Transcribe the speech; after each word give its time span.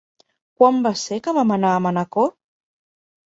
Quan 0.61 0.77
va 0.85 0.91
ser 1.01 1.19
que 1.27 1.35
vam 1.39 1.53
anar 1.57 1.73
a 1.75 1.83
Manacor? 1.87 2.31